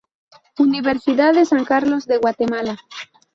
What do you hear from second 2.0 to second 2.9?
de Guatemala.